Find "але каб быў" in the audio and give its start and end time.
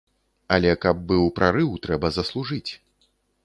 0.55-1.29